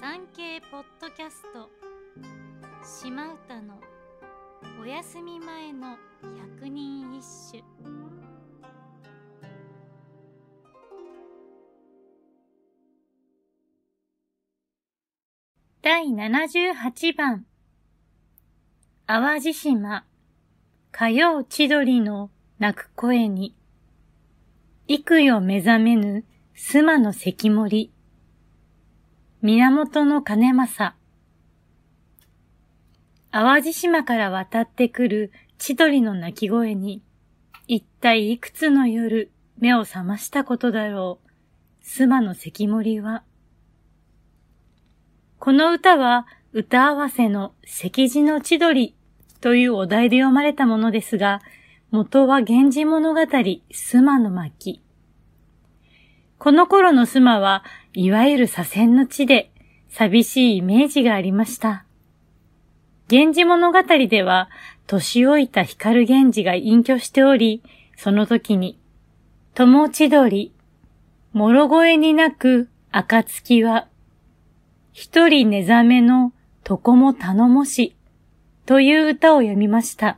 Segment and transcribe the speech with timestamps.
[0.00, 1.68] 産経ポッドキャスト。
[2.82, 3.78] 島唄の
[4.80, 5.98] お休み前の
[6.56, 7.22] 百人一
[7.52, 7.62] 首。
[15.82, 17.44] 第78番。
[19.06, 20.06] 淡路島。
[20.92, 23.54] 火曜千鳥の泣く声に。
[24.88, 26.24] 幾夜目覚めぬ
[26.56, 27.92] 須磨の関森。
[29.42, 30.94] 源の金正
[33.30, 37.02] 淡路島から渡ってくる千鳥の鳴き声に
[37.66, 41.30] 一体いくつの夜目を覚ましたことだろう。
[41.82, 43.22] 須磨の関森は。
[45.38, 48.94] この歌は歌合わせの石地の千鳥
[49.40, 51.40] というお題で読まれたものですが、
[51.90, 54.82] 元は源氏物語、須磨の巻。
[56.40, 59.52] この頃の須磨は、いわゆる左遷の地で、
[59.90, 61.84] 寂しいイメージがありました。
[63.10, 64.48] 源氏物語では、
[64.86, 67.62] 年老いた光源氏が隠居しており、
[67.94, 68.78] その時に、
[69.52, 70.54] 友千鳥、
[71.34, 73.86] もろ声に泣く暁は、
[74.94, 76.32] 一人寝覚めの
[76.66, 77.94] 床も頼もし、
[78.64, 80.16] という歌を読みました。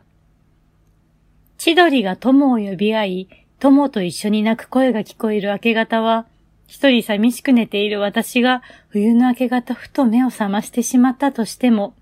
[1.58, 6.27] 千鳥が友を呼び合い、友と一緒に泣く声が聞こえる明け方は、
[6.66, 11.94] 一人寂しく寝ている私が冬の明け方ふと目を覚ましてしまったとしても、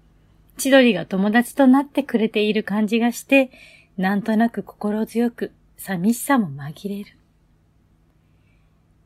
[0.57, 3.51] 千鳥が友達となってくれている感じがして、
[3.99, 7.15] なんとなく心強く寂しさも紛れる。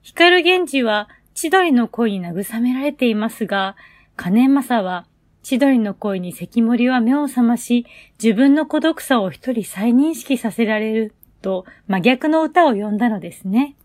[0.03, 3.75] 光源氏は千鳥の声に慰められていますが、
[4.15, 5.07] 金正は
[5.43, 7.85] 千鳥の声に関森は目を覚まし、
[8.23, 11.15] 自分の孤独さを一人再認識させられる
[11.45, 13.77] と真逆の歌を詠んだのですね。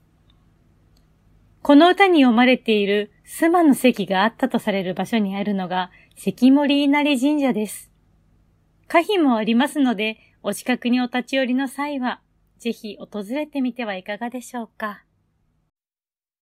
[1.62, 7.92] この歌に読まれている須磨の席があったとされる場所にあるのが関森稲荷神社です。
[8.88, 12.22] 歌碑もありますので、お近くにお立ち寄りの際は、
[12.60, 15.04] ぜひ訪れてみてはいかがでしょうか。